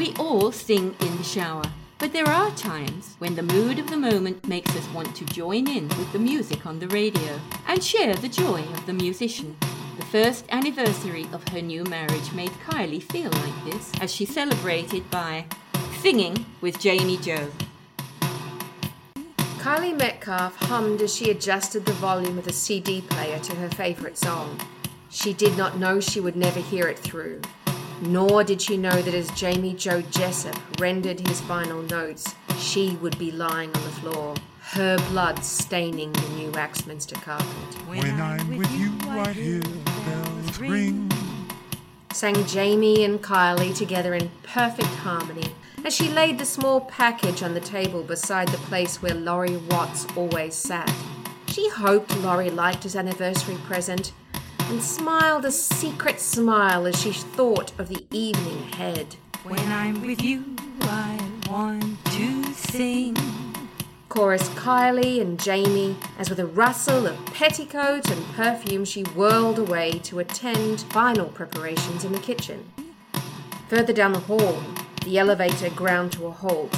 We 0.00 0.14
all 0.18 0.50
sing 0.50 0.96
in 0.98 1.16
the 1.18 1.22
shower, 1.22 1.64
but 1.98 2.14
there 2.14 2.26
are 2.26 2.50
times 2.52 3.16
when 3.18 3.34
the 3.34 3.42
mood 3.42 3.78
of 3.78 3.90
the 3.90 3.98
moment 3.98 4.48
makes 4.48 4.74
us 4.74 4.88
want 4.94 5.14
to 5.14 5.26
join 5.26 5.68
in 5.68 5.88
with 5.88 6.10
the 6.14 6.18
music 6.18 6.64
on 6.64 6.78
the 6.78 6.88
radio 6.88 7.38
and 7.68 7.84
share 7.84 8.14
the 8.14 8.30
joy 8.30 8.62
of 8.62 8.86
the 8.86 8.94
musician. 8.94 9.58
The 9.98 10.06
first 10.06 10.46
anniversary 10.48 11.28
of 11.34 11.46
her 11.48 11.60
new 11.60 11.84
marriage 11.84 12.32
made 12.32 12.48
Kylie 12.66 13.02
feel 13.12 13.30
like 13.30 13.64
this 13.66 13.92
as 14.00 14.10
she 14.10 14.24
celebrated 14.24 15.10
by 15.10 15.44
singing 15.98 16.46
with 16.62 16.80
Jamie 16.80 17.18
Joe. 17.18 17.50
Kylie 19.58 19.94
Metcalf 19.94 20.56
hummed 20.56 21.02
as 21.02 21.14
she 21.14 21.30
adjusted 21.30 21.84
the 21.84 21.92
volume 21.92 22.38
of 22.38 22.46
the 22.46 22.54
CD 22.54 23.02
player 23.02 23.38
to 23.40 23.54
her 23.56 23.68
favourite 23.68 24.16
song. 24.16 24.58
She 25.10 25.34
did 25.34 25.58
not 25.58 25.78
know 25.78 26.00
she 26.00 26.20
would 26.20 26.36
never 26.36 26.60
hear 26.60 26.88
it 26.88 26.98
through, 26.98 27.42
nor 28.00 28.44
did 28.44 28.62
she 28.62 28.76
know 28.76 29.02
that 29.02 29.14
as 29.14 29.30
Jamie 29.32 29.74
Joe 29.74 30.02
Jessup 30.02 30.56
rendered 30.80 31.26
his 31.26 31.40
final 31.42 31.82
notes, 31.82 32.34
she 32.58 32.96
would 32.96 33.18
be 33.18 33.30
lying 33.30 33.74
on 33.74 33.82
the 33.82 33.90
floor, 33.90 34.34
her 34.60 34.96
blood 35.10 35.44
staining 35.44 36.12
the 36.12 36.28
new 36.30 36.52
Axminster 36.52 37.16
carpet. 37.16 37.46
When 37.86 38.20
I'm 38.20 38.56
with 38.56 38.70
you, 38.72 38.92
I 39.08 39.32
hear 39.32 39.60
bells 39.60 40.58
ring. 40.58 41.10
Sang 42.12 42.44
Jamie 42.46 43.04
and 43.04 43.22
Kylie 43.22 43.76
together 43.76 44.14
in 44.14 44.30
perfect 44.42 44.88
harmony 44.88 45.46
as 45.84 45.94
she 45.94 46.08
laid 46.08 46.38
the 46.38 46.44
small 46.44 46.80
package 46.82 47.42
on 47.42 47.54
the 47.54 47.60
table 47.60 48.02
beside 48.02 48.48
the 48.48 48.58
place 48.58 49.00
where 49.00 49.14
Laurie 49.14 49.56
Watts 49.56 50.06
always 50.16 50.54
sat. 50.54 50.92
She 51.46 51.68
hoped 51.70 52.16
Laurie 52.18 52.50
liked 52.50 52.82
his 52.82 52.96
anniversary 52.96 53.56
present 53.64 54.12
and 54.70 54.80
smiled 54.80 55.44
a 55.44 55.50
secret 55.50 56.20
smile 56.20 56.86
as 56.86 57.00
she 57.02 57.10
thought 57.10 57.72
of 57.76 57.88
the 57.88 58.06
evening 58.12 58.58
ahead. 58.72 59.16
When 59.42 59.72
I'm 59.72 60.00
with 60.06 60.22
you, 60.22 60.44
I 60.82 61.18
want 61.50 62.04
to 62.12 62.44
sing. 62.52 63.16
Chorus 64.08 64.48
Kylie 64.50 65.20
and 65.20 65.40
Jamie, 65.40 65.96
as 66.20 66.30
with 66.30 66.38
a 66.38 66.46
rustle 66.46 67.08
of 67.08 67.26
petticoat 67.26 68.08
and 68.12 68.24
perfume, 68.34 68.84
she 68.84 69.02
whirled 69.02 69.58
away 69.58 69.98
to 70.04 70.20
attend 70.20 70.82
final 70.92 71.26
preparations 71.26 72.04
in 72.04 72.12
the 72.12 72.20
kitchen. 72.20 72.70
Further 73.68 73.92
down 73.92 74.12
the 74.12 74.20
hall, 74.20 74.62
the 75.04 75.18
elevator 75.18 75.70
ground 75.70 76.12
to 76.12 76.26
a 76.26 76.30
halt. 76.30 76.76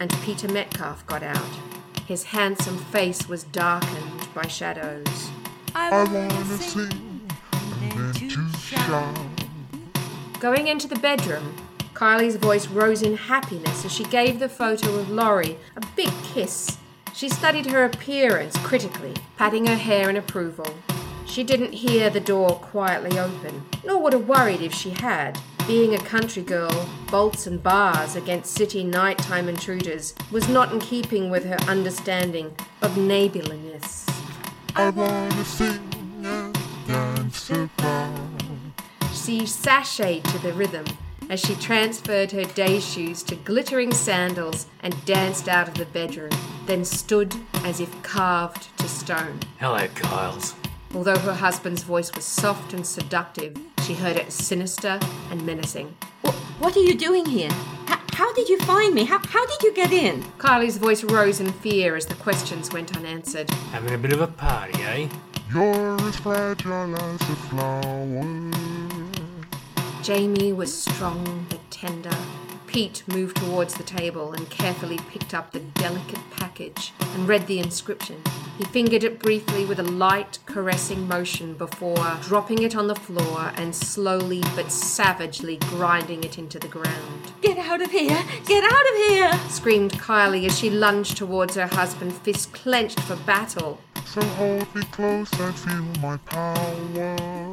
And 0.00 0.12
Peter 0.22 0.48
Metcalf 0.48 1.06
got 1.06 1.22
out. 1.22 1.50
His 2.08 2.24
handsome 2.24 2.78
face 2.78 3.28
was 3.28 3.44
darkened 3.44 4.11
by 4.34 4.46
shadows. 4.46 5.30
I 5.74 5.90
wanna 5.90 6.44
sing 6.58 7.20
and 7.52 7.92
then 7.92 8.12
to 8.28 8.58
shout. 8.58 9.16
Going 10.40 10.68
into 10.68 10.88
the 10.88 10.98
bedroom, 10.98 11.54
Kylie's 11.94 12.36
voice 12.36 12.66
rose 12.66 13.02
in 13.02 13.16
happiness 13.16 13.84
as 13.84 13.92
she 13.92 14.04
gave 14.04 14.38
the 14.38 14.48
photo 14.48 14.96
of 14.96 15.10
Laurie 15.10 15.58
a 15.76 15.86
big 15.94 16.10
kiss. 16.24 16.78
She 17.14 17.28
studied 17.28 17.66
her 17.66 17.84
appearance 17.84 18.56
critically, 18.58 19.14
patting 19.36 19.66
her 19.66 19.76
hair 19.76 20.10
in 20.10 20.16
approval. 20.16 20.66
She 21.26 21.44
didn't 21.44 21.72
hear 21.72 22.10
the 22.10 22.20
door 22.20 22.56
quietly 22.56 23.18
open, 23.18 23.64
nor 23.84 24.02
would 24.02 24.12
have 24.12 24.28
worried 24.28 24.62
if 24.62 24.74
she 24.74 24.90
had. 24.90 25.38
Being 25.66 25.94
a 25.94 25.98
country 25.98 26.42
girl, 26.42 26.88
bolts 27.10 27.46
and 27.46 27.62
bars 27.62 28.16
against 28.16 28.54
city 28.54 28.82
nighttime 28.82 29.48
intruders 29.48 30.14
was 30.32 30.48
not 30.48 30.72
in 30.72 30.80
keeping 30.80 31.30
with 31.30 31.44
her 31.44 31.60
understanding 31.70 32.54
of 32.82 32.96
neighborliness. 32.96 34.04
I 34.74 34.88
wanna 34.88 35.44
sing 35.44 35.80
and 36.24 36.58
dance 36.86 37.50
about. 37.50 38.08
She 39.12 39.42
sashayed 39.42 40.22
to 40.32 40.38
the 40.38 40.54
rhythm 40.54 40.86
as 41.28 41.40
she 41.40 41.54
transferred 41.56 42.32
her 42.32 42.44
day 42.44 42.80
shoes 42.80 43.22
to 43.24 43.36
glittering 43.36 43.92
sandals 43.92 44.66
and 44.82 45.04
danced 45.04 45.48
out 45.48 45.68
of 45.68 45.74
the 45.74 45.84
bedroom, 45.86 46.30
then 46.66 46.84
stood 46.84 47.34
as 47.64 47.80
if 47.80 48.02
carved 48.02 48.76
to 48.78 48.88
stone. 48.88 49.40
Hello, 49.58 49.86
Kyles. 49.88 50.54
Although 50.94 51.18
her 51.18 51.34
husband's 51.34 51.82
voice 51.82 52.14
was 52.14 52.24
soft 52.24 52.72
and 52.72 52.86
seductive, 52.86 53.56
she 53.84 53.94
heard 53.94 54.16
it 54.16 54.32
sinister 54.32 54.98
and 55.30 55.44
menacing. 55.44 55.94
What, 56.22 56.34
what 56.58 56.76
are 56.76 56.82
you 56.82 56.94
doing 56.94 57.26
here? 57.26 57.50
H- 58.12 58.18
how 58.18 58.32
did 58.34 58.48
you 58.48 58.58
find 58.60 58.94
me? 58.94 59.04
How, 59.04 59.18
how 59.26 59.46
did 59.46 59.62
you 59.62 59.72
get 59.74 59.92
in? 59.92 60.22
Kylie's 60.38 60.76
voice 60.76 61.02
rose 61.04 61.40
in 61.40 61.52
fear 61.52 61.96
as 61.96 62.06
the 62.06 62.14
questions 62.14 62.72
went 62.72 62.96
unanswered. 62.96 63.50
Having 63.70 63.94
a 63.94 63.98
bit 63.98 64.12
of 64.12 64.20
a 64.20 64.26
party, 64.26 64.82
eh? 64.82 65.08
You're 65.52 66.00
as 66.02 66.16
fragile 66.16 66.94
as 66.96 67.20
a 67.20 67.36
flower. 67.48 68.50
Jamie 70.02 70.52
was 70.52 70.82
strong 70.82 71.46
but 71.48 71.60
tender. 71.70 72.10
Pete 72.72 73.04
moved 73.06 73.36
towards 73.36 73.74
the 73.74 73.82
table 73.82 74.32
and 74.32 74.48
carefully 74.48 74.98
picked 75.10 75.34
up 75.34 75.52
the 75.52 75.60
delicate 75.60 76.18
package 76.30 76.94
and 77.12 77.28
read 77.28 77.46
the 77.46 77.58
inscription. 77.58 78.16
He 78.56 78.64
fingered 78.64 79.04
it 79.04 79.18
briefly 79.18 79.66
with 79.66 79.78
a 79.78 79.82
light, 79.82 80.38
caressing 80.46 81.06
motion 81.06 81.52
before 81.52 82.16
dropping 82.22 82.62
it 82.62 82.74
on 82.74 82.86
the 82.86 82.94
floor 82.94 83.52
and 83.56 83.74
slowly 83.74 84.40
but 84.56 84.72
savagely 84.72 85.58
grinding 85.68 86.24
it 86.24 86.38
into 86.38 86.58
the 86.58 86.66
ground. 86.66 87.32
Get 87.42 87.58
out 87.58 87.82
of 87.82 87.90
here! 87.90 88.24
Get 88.46 88.64
out 88.64 88.90
of 88.90 88.96
here! 89.06 89.50
Screamed 89.50 89.92
Kylie 89.92 90.46
as 90.46 90.58
she 90.58 90.70
lunged 90.70 91.18
towards 91.18 91.56
her 91.56 91.66
husband, 91.66 92.14
fists 92.14 92.46
clenched 92.46 93.00
for 93.00 93.16
battle. 93.16 93.80
So 94.06 94.22
hold 94.22 94.74
me 94.74 94.84
close 94.84 95.30
and 95.38 95.54
feel 95.54 96.00
my 96.00 96.16
power. 96.16 97.52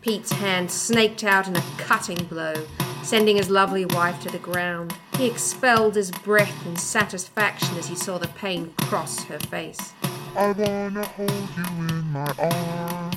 Pete's 0.00 0.32
hand 0.32 0.68
snaked 0.68 1.22
out 1.22 1.46
in 1.46 1.54
a 1.54 1.62
cutting 1.78 2.24
blow, 2.24 2.66
sending 3.06 3.36
his 3.36 3.48
lovely 3.48 3.84
wife 3.84 4.20
to 4.20 4.28
the 4.28 4.38
ground. 4.38 4.92
He 5.16 5.26
expelled 5.26 5.94
his 5.94 6.10
breath 6.10 6.66
in 6.66 6.74
satisfaction 6.74 7.78
as 7.78 7.86
he 7.86 7.94
saw 7.94 8.18
the 8.18 8.26
pain 8.26 8.74
cross 8.78 9.22
her 9.24 9.38
face. 9.38 9.92
I 10.36 10.50
wanna 10.50 11.06
hold 11.06 11.30
you 11.30 11.86
in 11.88 12.04
my 12.10 12.34
arms. 12.36 13.16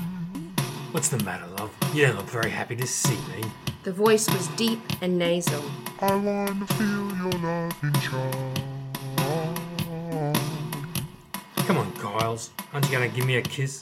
What's 0.92 1.10
the 1.10 1.24
matter, 1.24 1.48
love? 1.58 1.76
You 1.92 2.06
don't 2.06 2.18
look 2.18 2.30
very 2.30 2.52
happy 2.52 2.76
to 2.76 2.86
see 2.86 3.18
me. 3.36 3.44
The 3.82 3.92
voice 3.92 4.30
was 4.30 4.48
deep 4.50 4.82
and 5.02 5.18
nasal. 5.18 5.64
I 6.02 6.16
wanna 6.16 6.68
feel 6.68 7.16
your 7.18 7.32
loving 7.42 7.94
charm. 8.02 8.70
Come 11.66 11.78
on, 11.78 11.92
Kyles. 11.94 12.52
Aren't 12.74 12.86
you 12.86 12.92
going 12.98 13.10
to 13.10 13.16
give 13.16 13.28
me 13.28 13.36
a 13.36 13.44
kiss? 13.44 13.80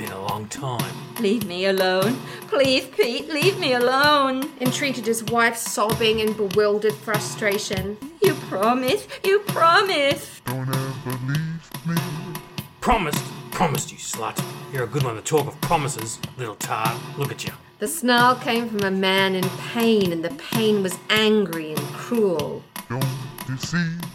It's 0.00 0.08
been 0.08 0.18
a 0.18 0.26
long 0.28 0.48
time. 0.48 0.94
Leave 1.20 1.46
me 1.46 1.66
alone. 1.66 2.18
Please, 2.48 2.86
Pete, 2.86 3.28
leave 3.28 3.58
me 3.58 3.74
alone. 3.74 4.50
Entreated 4.58 5.04
his 5.04 5.22
wife, 5.24 5.58
sobbing 5.58 6.20
in 6.20 6.32
bewildered 6.32 6.94
frustration. 6.94 7.98
You 8.22 8.32
promise, 8.48 9.06
you 9.24 9.40
promise. 9.40 10.40
Don't 10.46 10.68
ever 10.68 11.10
leave 11.26 11.86
me. 11.86 11.96
Promised? 12.80 13.22
Promised, 13.50 13.92
you 13.92 13.98
slut. 13.98 14.42
You're 14.72 14.84
a 14.84 14.86
good 14.86 15.02
one 15.02 15.16
to 15.16 15.22
talk 15.22 15.46
of 15.46 15.60
promises, 15.60 16.18
little 16.38 16.54
tart. 16.54 16.96
Look 17.18 17.30
at 17.30 17.44
you. 17.44 17.52
The 17.78 17.88
snarl 17.88 18.36
came 18.36 18.70
from 18.70 18.80
a 18.80 18.90
man 18.90 19.34
in 19.34 19.44
pain, 19.74 20.12
and 20.12 20.24
the 20.24 20.30
pain 20.30 20.82
was 20.82 20.96
angry 21.10 21.72
and 21.72 21.80
cruel. 21.92 22.62
Don't 22.88 23.04
deceive 23.46 24.00
me. 24.00 24.09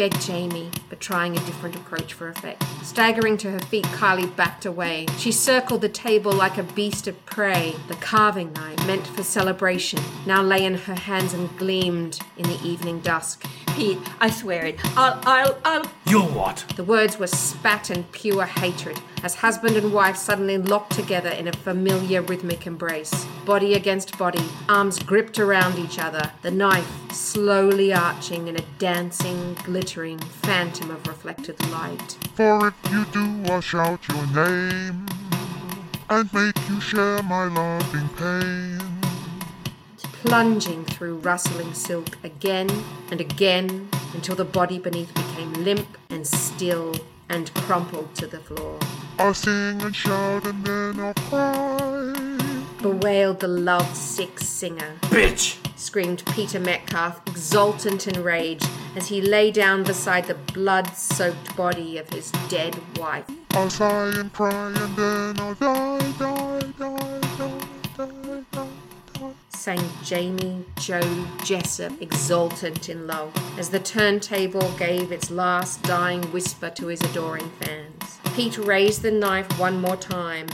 Begged 0.00 0.22
Jamie, 0.22 0.70
but 0.88 0.98
trying 0.98 1.36
a 1.36 1.40
different 1.40 1.76
approach 1.76 2.14
for 2.14 2.30
effect. 2.30 2.64
Staggering 2.82 3.36
to 3.36 3.50
her 3.50 3.58
feet, 3.58 3.84
Kylie 3.84 4.34
backed 4.34 4.64
away. 4.64 5.04
She 5.18 5.30
circled 5.30 5.82
the 5.82 5.90
table 5.90 6.32
like 6.32 6.56
a 6.56 6.62
beast 6.62 7.06
of 7.06 7.22
prey. 7.26 7.74
The 7.88 7.96
carving 7.96 8.50
knife, 8.54 8.86
meant 8.86 9.06
for 9.08 9.22
celebration, 9.22 10.00
now 10.24 10.40
lay 10.40 10.64
in 10.64 10.72
her 10.72 10.94
hands 10.94 11.34
and 11.34 11.54
gleamed 11.58 12.18
in 12.38 12.44
the 12.44 12.58
evening 12.64 13.00
dusk. 13.00 13.44
Pete, 13.80 13.98
I 14.20 14.28
swear 14.28 14.66
it. 14.66 14.78
I'll, 14.94 15.18
I'll, 15.24 15.58
I'll. 15.64 15.90
You're 16.04 16.20
what? 16.20 16.66
The 16.76 16.84
words 16.84 17.18
were 17.18 17.26
spat 17.26 17.90
in 17.90 18.04
pure 18.12 18.44
hatred 18.44 19.00
as 19.22 19.34
husband 19.34 19.74
and 19.74 19.90
wife 19.90 20.16
suddenly 20.16 20.58
locked 20.58 20.92
together 20.92 21.30
in 21.30 21.48
a 21.48 21.52
familiar 21.52 22.20
rhythmic 22.20 22.66
embrace. 22.66 23.24
Body 23.46 23.72
against 23.72 24.18
body, 24.18 24.44
arms 24.68 24.98
gripped 24.98 25.38
around 25.38 25.78
each 25.78 25.98
other, 25.98 26.30
the 26.42 26.50
knife 26.50 26.86
slowly 27.10 27.90
arching 27.90 28.48
in 28.48 28.56
a 28.56 28.62
dancing, 28.78 29.54
glittering 29.64 30.18
phantom 30.18 30.90
of 30.90 31.06
reflected 31.06 31.58
light. 31.70 32.18
For 32.34 32.68
if 32.68 32.92
you 32.92 33.06
do, 33.06 33.50
I'll 33.50 33.62
shout 33.62 34.06
your 34.08 34.26
name 34.26 35.06
and 36.10 36.34
make 36.34 36.68
you 36.68 36.82
share 36.82 37.22
my 37.22 37.46
loving 37.46 38.10
pain. 38.10 38.79
Plunging 40.22 40.84
through 40.84 41.16
rustling 41.18 41.72
silk 41.72 42.18
again 42.24 42.68
and 43.10 43.20
again 43.20 43.88
until 44.14 44.34
the 44.34 44.44
body 44.44 44.78
beneath 44.78 45.12
became 45.14 45.52
limp 45.54 45.96
and 46.10 46.26
still 46.26 46.94
and 47.28 47.52
crumpled 47.54 48.14
to 48.16 48.26
the 48.26 48.38
floor. 48.40 48.78
I'll 49.18 49.34
sing 49.34 49.80
and 49.82 49.94
shout 49.94 50.44
and 50.46 50.64
then 50.64 51.00
I'll 51.00 51.14
cry. 51.14 52.36
Bewailed 52.82 53.40
the 53.40 53.48
love 53.48 53.94
sick 53.94 54.40
singer, 54.40 54.96
Bitch! 55.02 55.56
screamed 55.76 56.22
Peter 56.34 56.60
Metcalf, 56.60 57.20
exultant 57.26 58.06
in 58.06 58.22
rage, 58.22 58.64
as 58.96 59.08
he 59.08 59.20
lay 59.20 59.50
down 59.50 59.82
beside 59.82 60.26
the 60.26 60.34
blood 60.34 60.94
soaked 60.96 61.56
body 61.56 61.98
of 61.98 62.08
his 62.10 62.30
dead 62.48 62.76
wife. 62.96 63.24
I'll 63.52 63.68
sigh 63.68 64.12
and 64.16 64.32
cry 64.32 64.66
and 64.68 64.96
then 64.96 65.40
I'll 65.40 65.54
die, 65.54 66.12
die, 66.18 66.60
die, 66.78 67.20
die, 67.96 68.44
die. 68.52 68.59
Sang 69.60 69.90
Jamie 70.02 70.64
Joe 70.76 71.26
Jessup, 71.44 71.92
exultant 72.00 72.88
in 72.88 73.06
love, 73.06 73.30
as 73.58 73.68
the 73.68 73.78
turntable 73.78 74.72
gave 74.78 75.12
its 75.12 75.30
last 75.30 75.82
dying 75.82 76.22
whisper 76.32 76.70
to 76.70 76.86
his 76.86 77.02
adoring 77.02 77.50
fans. 77.60 78.18
Pete 78.34 78.56
raised 78.56 79.02
the 79.02 79.10
knife 79.10 79.46
one 79.58 79.78
more 79.78 79.98
time 79.98 80.46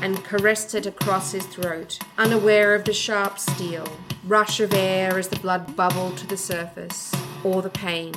and 0.00 0.24
caressed 0.24 0.74
it 0.74 0.86
across 0.86 1.32
his 1.32 1.44
throat, 1.44 1.98
unaware 2.16 2.74
of 2.74 2.84
the 2.84 2.94
sharp 2.94 3.38
steel, 3.38 3.86
rush 4.24 4.60
of 4.60 4.72
air 4.72 5.18
as 5.18 5.28
the 5.28 5.38
blood 5.40 5.76
bubbled 5.76 6.16
to 6.16 6.26
the 6.26 6.36
surface, 6.38 7.12
or 7.44 7.60
the 7.60 7.68
pain, 7.68 8.14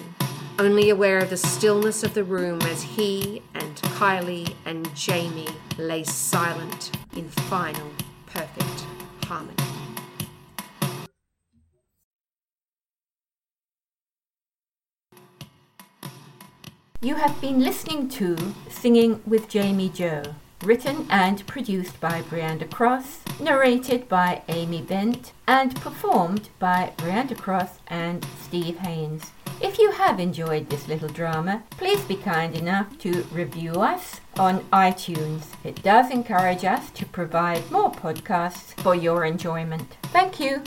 only 0.60 0.90
aware 0.90 1.20
of 1.20 1.30
the 1.30 1.36
stillness 1.36 2.04
of 2.04 2.14
the 2.14 2.24
room 2.24 2.62
as 2.62 2.82
he 2.82 3.44
and 3.54 3.76
Kylie 4.00 4.56
and 4.66 4.96
Jamie 4.96 5.50
lay 5.78 6.06
silent 6.06 6.98
in 7.18 7.28
final, 7.28 7.92
perfect 8.28 8.86
harmony. 9.26 9.67
You 17.00 17.14
have 17.14 17.40
been 17.40 17.60
listening 17.60 18.10
to 18.10 18.36
Singing 18.72 19.22
with 19.28 19.48
Jamie 19.48 19.90
Joe, 19.90 20.24
written 20.64 21.06
and 21.12 21.46
produced 21.46 22.00
by 22.02 22.24
Brianda 22.24 22.68
Cross, 22.72 23.20
narrated 23.40 24.10
by 24.10 24.42
Amy 24.48 24.82
Bent, 24.82 25.32
and 25.48 25.76
performed 25.76 26.50
by 26.58 26.94
Brianda 26.98 27.38
Cross 27.38 27.78
and 27.86 28.26
Steve 28.42 28.80
Haynes. 28.80 29.32
If 29.62 29.78
you 29.78 29.92
have 29.92 30.20
enjoyed 30.20 30.72
this 30.72 30.88
little 30.88 31.08
drama, 31.10 31.62
please 31.70 32.04
be 32.06 32.16
kind 32.16 32.56
enough 32.56 32.98
to 33.00 33.22
review 33.32 33.74
us 33.74 34.20
on 34.40 34.62
iTunes. 34.74 35.44
It 35.64 35.84
does 35.84 36.10
encourage 36.10 36.66
us 36.66 36.90
to 36.90 37.06
provide 37.06 37.70
more 37.70 37.92
podcasts 37.92 38.74
for 38.82 38.96
your 38.96 39.24
enjoyment. 39.24 39.98
Thank 40.12 40.40
you. 40.40 40.64